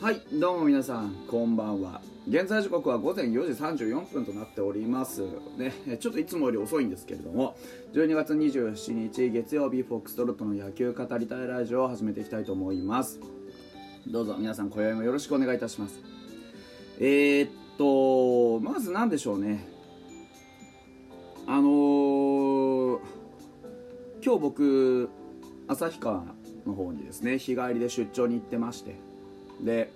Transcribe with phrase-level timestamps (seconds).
[0.00, 2.00] はいどうも皆さんこんばんは。
[2.26, 5.20] 現在時刻は午前4時34分となっております。
[5.58, 7.54] ねちょっといつもより遅いんですけれども
[7.92, 13.20] 12月27日月曜日フォックストロットの野球語りたいラジオを始めていきたいと思います。
[14.06, 16.00] どうぞ皆さん今宵もよろしくお願いいたします。
[16.98, 19.68] えー、っとまず何でしょうね。
[21.46, 23.00] あのー、
[24.24, 25.10] 今日僕
[25.68, 26.24] 旭川
[26.66, 29.09] の方にですね日帰りで出張に行ってまして。
[29.64, 29.92] で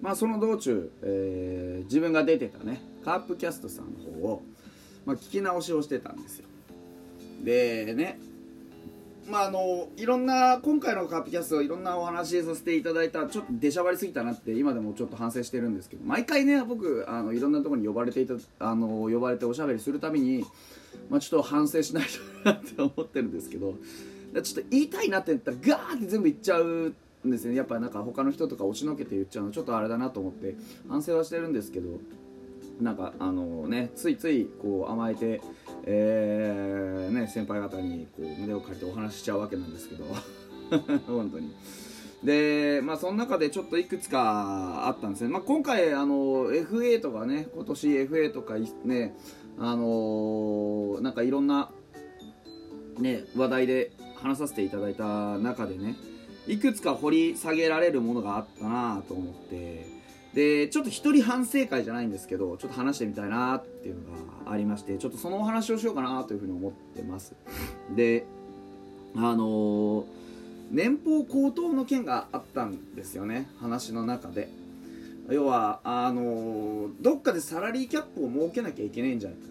[0.00, 4.42] まあその道中、えー、自分が出てたねカープキャストさんの方を、
[5.06, 6.46] まあ、聞き直しをしてたんですよ。
[7.42, 8.18] でね
[9.28, 20.44] まああのいろんな今回のカープキャストいろんなお話させていただいたちょっと出しゃばりすぎたなって今でもちょっと反省してるんですけど毎回ね僕あのいろんなところに呼ばれていたあの呼ばれておしゃべりするたびに、
[21.08, 22.04] まあ、ちょっと反省しない
[22.44, 23.74] となって思ってるんですけど
[24.42, 26.92] ちょっと言いたいなって言ったらガーって全部言っちゃう
[27.30, 27.54] ですね。
[27.54, 30.56] やっぱなんか他の人とか押しのけて言っちゃうのちょっとあれだなと思って
[30.88, 32.00] 反省はしてるんですけど
[32.80, 35.40] なんかあのねついついこう甘えて、
[35.84, 40.04] えー、ね、先輩方にこう胸を借りてお話ししちゃうわけなんですけど。
[41.06, 41.54] 本当に。
[42.24, 49.14] でまあその中でちょっといくつかあったんですね、まあ、今回あの FA とかね今年 FA とかね
[49.58, 51.70] あのー、なんかいろんな
[52.98, 55.96] ね話題で話させていただいた中でね
[56.46, 59.94] いくつか掘り下げられるものがあったなと思って。
[60.34, 64.00] でちょっと一人反省会じゃないんですけどちょっと話してみたいなっていうの
[64.44, 67.34] がありましてちょっとそのお話をしようかなというふうに思ってます。
[67.94, 68.26] で
[69.14, 70.04] あのー、
[70.72, 74.48] 年俸高騰の件があったんですよね話の中で。
[75.30, 79.46] 要はあのー、どっかでサラリーキャップを設けなきゃいけないんじゃないか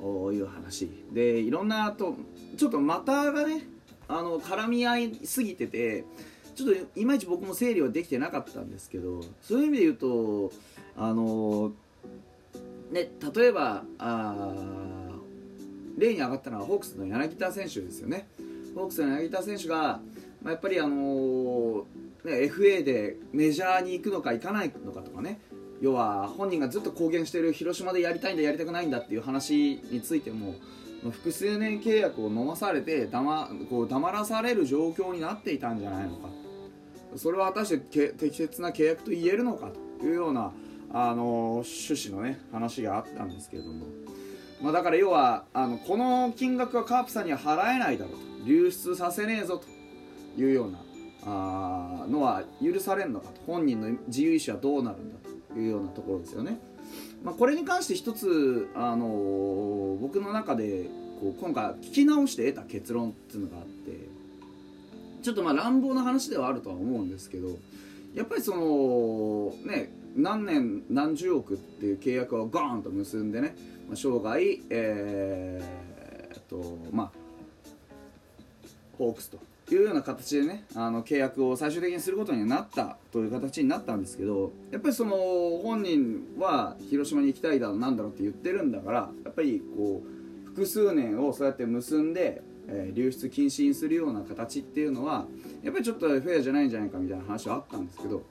[0.00, 0.88] という話。
[1.12, 2.16] でいろんなと
[2.56, 3.66] ちょっと股がね
[4.08, 6.04] あの絡み合いすぎてて
[6.54, 10.52] ちょっといまいち僕も整理はできてなかったんですけどそういう意味で言うと
[10.96, 11.72] あの
[12.90, 14.54] ね例えばあ
[15.96, 18.26] 例に上がったのはホークスの柳田選手ですよね。
[18.74, 20.00] ホークスの柳田選手が、
[20.42, 21.86] まあ、やっぱりあの
[22.24, 25.40] ね、FA でメジャーに行くのか行かないのかとかね。
[25.80, 30.54] 要は本人がずっと公言している広島でやりたいんだやりたくないんだっていう話についても
[31.10, 36.28] 複数年契約を飲まされて黙こう黙らされる状況になっていたんじゃないのか
[37.16, 39.70] それは果たして適切な契約と言えるのか
[40.00, 40.52] というような
[40.92, 43.86] あの趣旨のね話があったんですけれども、
[44.62, 50.78] まあ、だから要はあのこの金額はカープさんには払えないだろうと流出させねえぞというような
[51.26, 55.18] あのは許されるのかと本人の自由意志はどうなるんだ
[55.52, 56.58] というようなところですよね。
[57.22, 60.86] まあ、これに関して一つ、あのー、僕の中で
[61.20, 64.08] こう今回聞き直して得た結論っていうのがあって
[65.22, 67.58] ちょっとまあ乱暴な話ではあるとは思うんですけど
[68.14, 73.56] やっぱりそのね何年何十億っていう契約をゴーンと結んでね、
[73.88, 77.10] まあ、生涯えー、っとまあ
[78.98, 79.53] ホークスと。
[79.72, 85.16] いうような形でねあの契約を最終的にすることになったという形になったんですけどやっぱりその
[85.62, 95.24] 本人は広島に行きたいだろうなんだろうって言ってるんだからやっぱりこう複数年をそうやって結んで、えー、流出禁止にするような形っていうのは
[95.62, 98.22] やっぱりちょっとフェアじゃないんじゃないかみたいな話はあったんですけど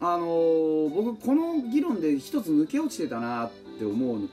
[0.00, 4.30] あのー、僕この議論で一つ抜け落ちてたなって思う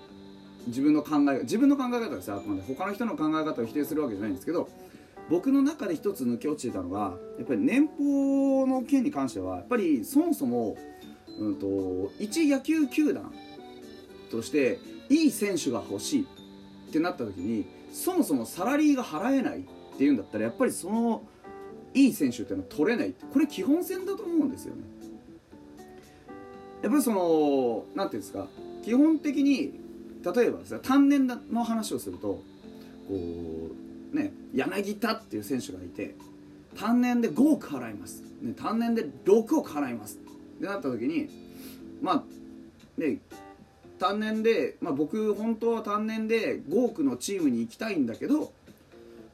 [0.67, 2.61] 自分の考え自分の考え方ですあくまで。
[2.61, 4.69] 他の人の考え方を否定するわけじゃないんですけど
[5.29, 10.77] 僕の中で一つ抜け落ちてたのがやっぱり年俸の件に関してはやっぱりそもそも、
[11.39, 13.33] うんと、一野球球団
[14.29, 16.27] としていい選手が欲しい
[16.89, 21.23] ってなった時にそもそもサラリーが払えないっていうんだったらやっぱりその
[21.93, 23.13] いい選手っていうのは取れない。
[23.31, 24.81] これ基本線だと思うんですよね。
[26.83, 28.47] やっぱりその何ていうんですか
[28.83, 29.79] 基本的に
[30.21, 32.43] 例えば単年の話をするとこ
[33.11, 33.84] う
[34.15, 36.15] ね、柳田っていう選手がいて
[36.77, 40.19] 単年で5億払います、ね、単年で6億払います。
[40.57, 41.29] ってなった時に
[42.01, 42.23] まあ
[43.01, 43.19] ね
[43.99, 48.51] 単年で、まあ、僕本当は単年で5億のチームに行きたいんだけど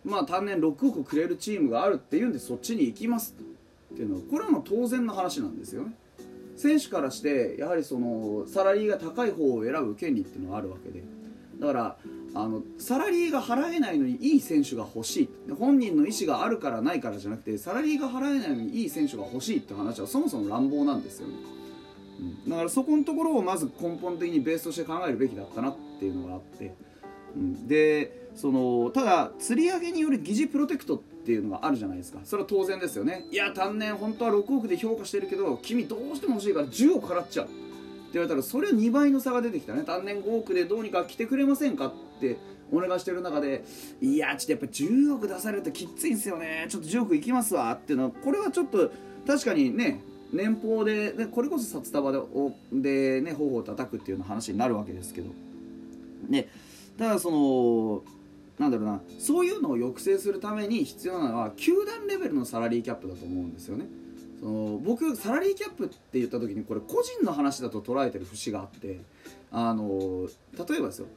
[0.04, 3.36] まあ単年6億くれるチームがあるっていうんでそっちに行きます
[3.94, 5.94] っていうのはこれはもう当然の話なんですよね。
[6.58, 11.04] 選手からしてやはりそのサラリーが高い方を選ぶ権利っていうのはあるわけで。
[11.60, 11.98] だから
[12.34, 15.30] あのサラリーが払えないのにいい選手が欲しい。
[15.60, 21.34] 本人の意思があるからないからじゃなくてサラリーが払えないのにいい選手が欲しいって話はそもそも乱暴なんですよね、
[22.46, 26.74] うん、だからそこのところをまず根本的にベースとして考えるべきだったなっていうのがあって。
[27.36, 32.20] うん、でそのただ釣り上げによる疑似プロテクトっていうのがあるじゃないですか。
[32.24, 33.26] それは当然ですよね。
[33.32, 37.48] いや単年本当は6億で評価してるけど君どうしても欲しいから10億払っちゃう。
[38.14, 39.84] 言われたらそれは2倍の差が出てきたね。
[39.84, 42.38] 単年5億でどうにか来てくれませんかって
[42.72, 43.64] お願いしてる中で
[44.02, 46.66] いやちょっとやっぱ10億出されるときついんですよね。
[46.70, 48.92] ちょっと10億いきますわっていうのはこれはちょっと
[49.28, 50.02] 確かにね
[50.34, 52.20] 年俸ででこれこそ札束で
[52.72, 55.30] でね頬を叩くっていうような話になるわけですけど。
[56.28, 56.48] ね
[56.98, 58.04] ただその
[58.60, 63.88] なんだろうなそういうのを抑制するために必要なのは球団レベルのサラリーキャップだと思うんですよね。
[64.42, 69.02] その僕サラリーキャップって言った時にこれ個人の話だと捉えてる節があって
[69.52, 70.28] あの
[70.68, 71.08] 例えばですよ。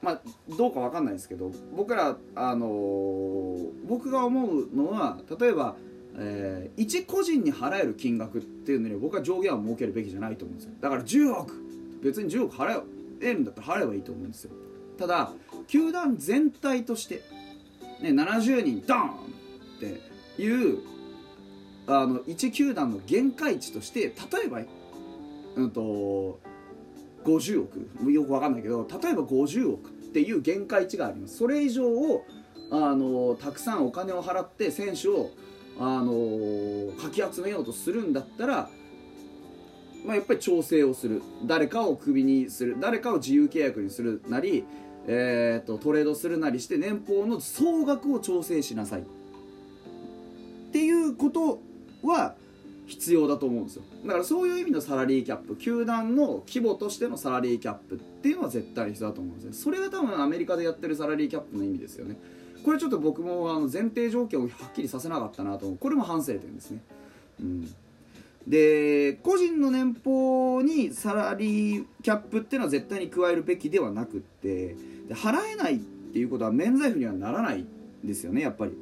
[0.00, 0.20] まあ、
[0.58, 3.56] どうかわかんないですけど僕ら、あの
[3.86, 5.76] 僕が思うのは例えば、
[6.16, 10.72] えー一個人に払える金額っていうのに僕は上限は設けるべきじゃないと思うんですよ。
[10.80, 11.52] だから10億。
[12.02, 12.82] 別に10億払
[13.20, 14.50] えるんだったら払えばいいと思うんですよ。
[14.98, 15.32] ただ
[15.68, 17.22] 球団全体として、
[18.00, 19.14] ね、70人ドーンっ
[19.78, 20.78] ていう
[22.00, 24.60] あの1球団の限界値として例えば、
[25.56, 26.40] うん、と
[27.24, 31.38] 50億よくわかんないけど例えば50億っていう限界値があります。
[31.38, 32.26] それ以上を
[32.70, 35.30] あのたくさんお金を払って選手を
[35.78, 38.70] あのかき集めようとするんだったら、
[40.04, 41.22] まあ、やっぱり調整をする。
[41.44, 42.76] 誰かをクビにする。
[42.80, 44.64] 誰かを自由契約にするなり、
[45.06, 49.02] えー、とトレードするなりして年俸の総額を調整しなさい。
[49.02, 49.04] っ
[50.72, 51.60] ていうこと
[52.02, 52.34] は
[52.86, 53.82] 必要だと思うんですよ。
[54.04, 62.16] だからそういう意味のサラリーキャップ球団の規模としてのサラリーキャップっていうのは絶対必要だと思うんですねそれが多分アメリカでやってるサラリーキャップの意味ですよね。
[62.64, 65.78] これちょっと僕もあの前提条件をはっきりさせなかったなと思う。
[65.78, 66.80] これも反省点ですね。
[67.40, 67.74] うん。
[68.46, 74.76] で個人の年俸にサラリーキャップっていうのは絶対に加えるべきではなくって
[75.08, 77.64] で払えないっていうことは免罪符にはならない
[78.02, 78.72] ですよねやっぱり。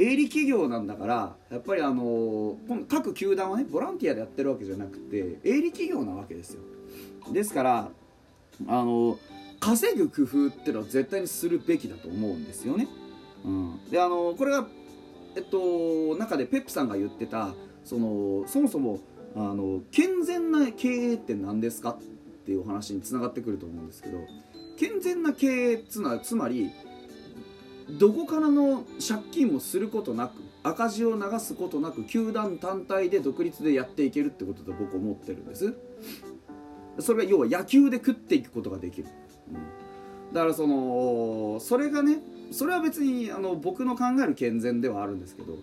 [0.00, 2.56] 営利企業なんだからやっぱりあの
[2.88, 6.62] 各球団はねボランティアでやってるわけじゃなくて営利企業なわけですよ。
[7.32, 7.90] ですから
[8.66, 9.18] あの
[9.60, 12.88] 稼ぐ工夫ってのは絶対にするべきだと思うんですよね、
[13.44, 14.66] うん、であのこれが
[15.36, 17.54] えっと中でペップさんが言ってた
[17.84, 19.00] そのそもそも
[19.36, 21.98] あの健全な経営って何ですかっ
[22.46, 24.18] ていうお話につながってくると思うんですけど
[24.78, 26.70] 健全な経営っつうのはつまり
[27.98, 30.32] どこからの借金もすることなく
[30.62, 35.74] 赤字を流すことなく球団単体で独立でやっていけるってことだと僕思ってるんです。
[36.98, 39.08] それが要は野球で食っていくことができる、
[39.48, 42.18] うん、だからそのそれがね
[42.50, 45.58] それは別にあの僕の考える健全ではあるんですけど。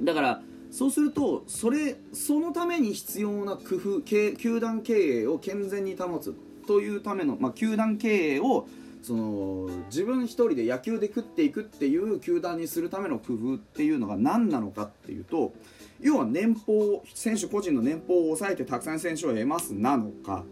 [0.00, 6.34] だからそうするとそれそのために必要な工夫球団経営を健全に保つ
[6.66, 8.68] というための、まあ、球団経営を
[9.02, 15.52] その自分一人で野球で食っていくっていう球団にするための工夫っていうのが何なのかっていうと
[16.00, 20.44] 要は年俸選手個人の年俸を抑えてたくさん選手を得ますなのか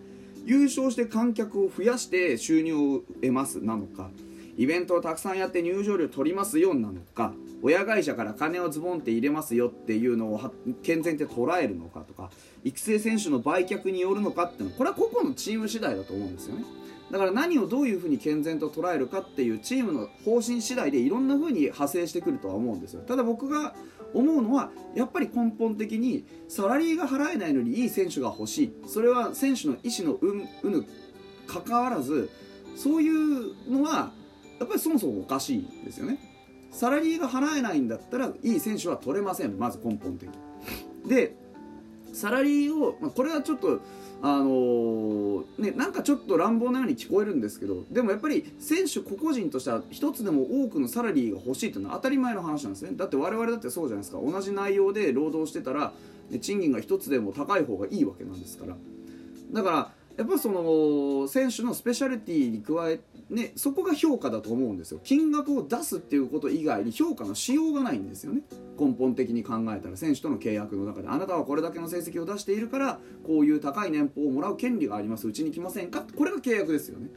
[0.45, 4.11] 優勝して観客を増やして収入を得ますなのか
[4.59, 7.33] イベントをたくさんやって入場料取りますよなのか
[7.63, 12.31] 親会社から金をズボンって入れますよっていうのを健全って捉えるのかとか
[12.65, 16.65] 育成選手の売却によるのかっていうのこれは個々のチーム次第だと思うんですよね。
[17.11, 23.03] だから何をどういうふうに健全と捉えるかっていうチームの方針次第でいろんなふうに派生してくるとは思うんですよ。
[23.03, 23.75] ただ僕が
[24.13, 28.73] 思うのはやっぱり根本的にサラリーが払えないのにいい選手が欲しい。
[28.87, 30.85] それは選手の意思の有ぬ
[31.47, 32.29] かかわらず
[32.77, 34.13] そういうのは
[34.59, 36.19] やっぱりそもそもおかしいですよね。
[36.71, 40.29] サラリーが払えないんだったらいい選手は取れませんまず根本的
[41.07, 41.35] で
[42.13, 43.81] サラリーを、まあ、これはちょっと
[44.21, 52.91] あのー、ね、なんかちょっと乱暴なように聞こえるんですけどでもやっぱり選手個々人としては一つでも多くのサラリーが欲しいというのは当たり前の話なんですね。
[52.97, 54.21] だって我々だってそうじゃないですか。
[54.21, 55.93] 同じ内容で労働してたら、
[56.31, 58.77] ね、賃金が一つでも高い方がいいわけなんですから。
[59.53, 65.01] だからやっぱその選手のスペシャリティに加えね、そこが評価だと思うんですよ。
[65.05, 68.41] 金額を出すっていうこと以外に評価のしようがないんですよね。
[68.79, 75.29] 根本的に考えたら選手との契約の中であなたはこれだけの成績を出しているからこういう高い年俸をもらう権利があります。
[75.29, 76.05] うちに来ませんか？
[76.17, 77.11] これが契約ですよね。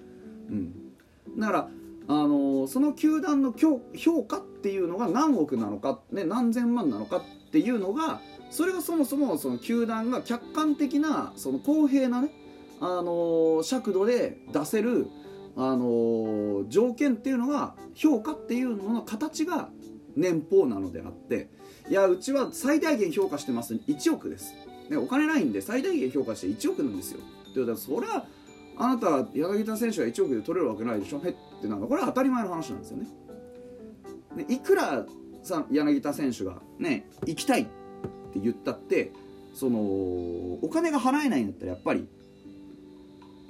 [0.49, 0.73] うん。
[1.39, 1.69] だから
[2.07, 12.33] あの、その球団の評価っていうのが何億なのか、ね、何千万なのかっていうのがそれがそもそもその球団が客観的なその公平なね、
[12.81, 15.07] あの、尺度で出せる
[15.55, 19.69] あの条件っていうのが評価っていうのの形が
[20.15, 21.49] 年俸なのであって
[21.89, 23.73] いやうちは最大限評価してます。
[23.73, 24.53] 1億です、
[24.89, 27.19] ね、お金ないんで最大限評価して1億なんですよ。
[27.19, 28.25] って言ったらそれは
[28.77, 31.21] あなた柳田選手が1億で取れるわけないでしょ？
[31.23, 33.07] へってなんかこれは当たり前の話なんですよね。
[34.37, 35.05] でいくら
[35.43, 39.11] さ柳田選手がね行きたいって言ったって
[39.53, 42.07] そのお金が払えないんだったらやっぱり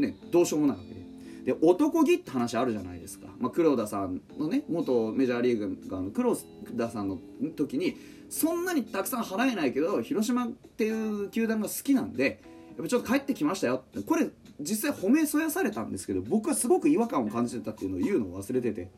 [0.02, 1.02] ねどうしようもないわけで。
[1.46, 6.36] で男気って話あるじゃないですか、まあ、黒田さんのね元メジャーリーグの黒
[6.78, 7.18] 田さんの
[7.56, 7.98] 時に
[8.30, 12.42] そんなにたくさん払えないけど広島っていう球団が好きなんで
[12.78, 13.76] やっぱちょっと帰ってきましたよ。
[13.76, 14.28] ってこれ
[14.60, 18.90] 実際褒めそやされたんですけど僕はすごく違和感を感じてたっていうのを言うのを忘れてて。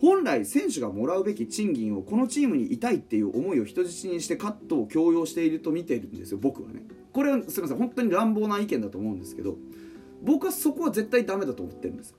[0.00, 6.82] 本来選手がもらうべき賃金をこのチームにいたいっていう思いを人質にしてカットを強要していると見ているんですよ僕はね。
[7.12, 9.56] これはすみません本当に乱暴な意見だと思うんですけど。
[10.22, 12.14] 僕はそこは絶対ダメだと思ってるんです。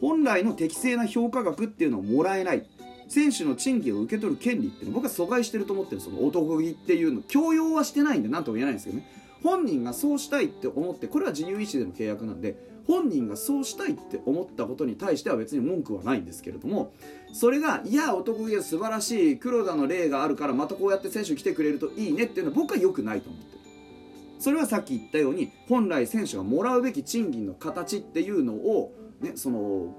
[0.00, 2.66] 本来の適正な評価額っていうのをもらえない。
[3.08, 7.22] 選手の賃金を受け取る権利っていうのは僕は阻害してると思ってるその男気っていうの。
[7.22, 9.06] 強要はしてないんで何とも言えないんですけどね。
[9.42, 16.92] 本人がそうしたいって思ってこれは自由意志での契約なんで本人がそうしたいって思ったことに対しては別に文句はないんですけれども
[17.32, 23.57] それがいや男気が素晴らしい黒田の例があるからまたこうやって選手来てくれるといいねっていうのは僕は良くないと思って
[24.38, 29.94] それはさっき言ったように本来選手がもらうべき賃金の形っていうのをねその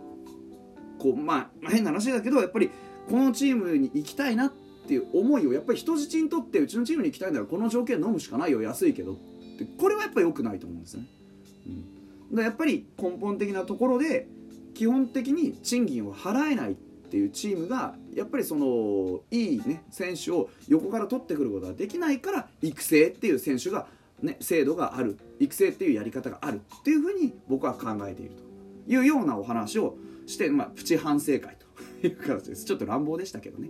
[0.98, 2.70] こうまあ変な話だけどやっぱり
[3.10, 4.54] このチームに行きたいなっ
[4.88, 9.16] ていう思いをやっぱり人質にとってうちのチームに行きたいならこの条件飲むしかないよ安いけどっ
[9.58, 11.06] てこれはやっぱり良くないと思うんですね。
[12.32, 14.28] うん、だやっぱり根本的なところで
[14.74, 23.88] 基本的に賃金を払えないっていうチームがやっぱりそのいい、ね、選手を横から取ってくることができないから育成っていう選手が、
[24.22, 28.44] ね、制度がある育成っていうやり方があるっていうふうに僕は考えていると
[28.92, 31.58] いうようなお話をして、まあ、プチ反省会
[32.02, 33.70] という形ですちょっと乱暴でしたけどね。